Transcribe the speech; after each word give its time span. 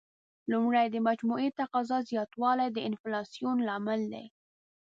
لومړی: 0.51 0.85
د 0.91 0.97
مجموعي 1.07 1.49
تقاضا 1.59 1.97
زیاتوالی 2.11 2.67
د 2.71 2.77
انفلاسیون 2.89 3.57
لامل 3.67 4.01
دی. 4.13 4.25